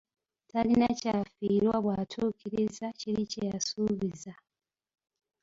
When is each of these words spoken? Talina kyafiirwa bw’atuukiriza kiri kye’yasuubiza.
Talina 0.51 0.87
kyafiirwa 0.99 1.75
bw’atuukiriza 1.83 2.85
kiri 2.99 3.23
kye’yasuubiza. 3.31 4.33